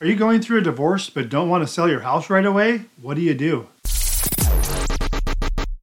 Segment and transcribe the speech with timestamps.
[0.00, 2.86] Are you going through a divorce but don't want to sell your house right away?
[3.00, 3.68] What do you do?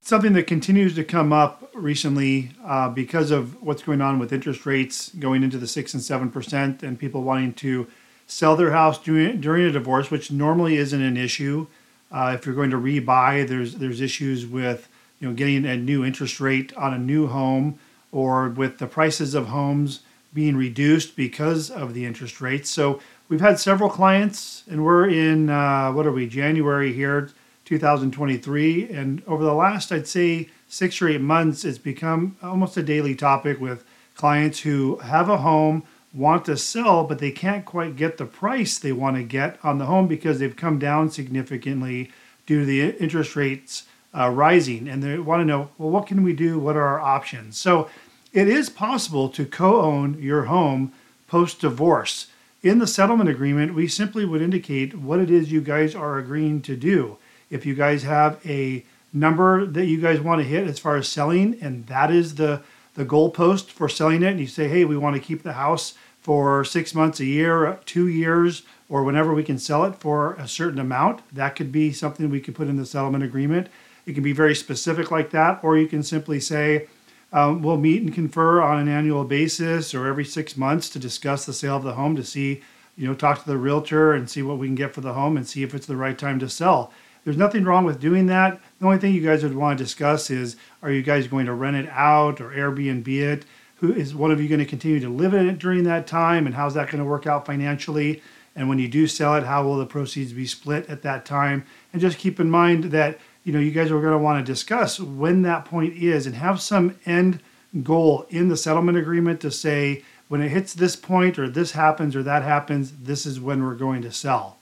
[0.00, 4.64] Something that continues to come up recently uh, because of what's going on with interest
[4.64, 7.88] rates going into the six and seven percent, and people wanting to
[8.28, 11.66] sell their house during, during a divorce, which normally isn't an issue.
[12.12, 14.88] Uh, if you're going to rebuy, there's there's issues with
[15.18, 17.76] you know getting a new interest rate on a new home
[18.12, 20.00] or with the prices of homes
[20.32, 22.70] being reduced because of the interest rates.
[22.70, 27.30] So we've had several clients, and we're in uh, what are we January here,
[27.64, 32.82] 2023, and over the last I'd say six or eight months, it's become almost a
[32.82, 33.84] daily topic with
[34.14, 35.82] clients who have a home
[36.14, 39.78] want to sell, but they can't quite get the price they want to get on
[39.78, 42.10] the home because they've come down significantly
[42.46, 43.84] due to the interest rates
[44.16, 44.88] uh, rising.
[44.88, 46.58] And they want to know, well, what can we do?
[46.58, 47.58] What are our options?
[47.58, 47.90] So
[48.32, 50.92] it is possible to co own your home
[51.26, 52.28] post divorce.
[52.66, 56.60] In the settlement agreement, we simply would indicate what it is you guys are agreeing
[56.62, 57.16] to do.
[57.48, 61.06] If you guys have a number that you guys want to hit as far as
[61.06, 62.62] selling, and that is the
[62.94, 65.94] the goalpost for selling it, and you say, hey, we want to keep the house
[66.20, 70.48] for six months, a year, two years, or whenever we can sell it for a
[70.48, 71.22] certain amount.
[71.32, 73.68] That could be something we could put in the settlement agreement.
[74.06, 76.88] It can be very specific like that, or you can simply say,
[77.32, 81.44] um, we'll meet and confer on an annual basis or every six months to discuss
[81.44, 82.62] the sale of the home to see,
[82.96, 85.36] you know, talk to the realtor and see what we can get for the home
[85.36, 86.92] and see if it's the right time to sell.
[87.24, 88.60] There's nothing wrong with doing that.
[88.78, 91.54] The only thing you guys would want to discuss is are you guys going to
[91.54, 93.44] rent it out or Airbnb it?
[93.76, 96.46] who is one of you going to continue to live in it during that time
[96.46, 98.22] and how's that going to work out financially
[98.54, 101.64] and when you do sell it how will the proceeds be split at that time
[101.92, 104.52] and just keep in mind that you know you guys are going to want to
[104.52, 107.40] discuss when that point is and have some end
[107.82, 112.16] goal in the settlement agreement to say when it hits this point or this happens
[112.16, 114.58] or that happens this is when we're going to sell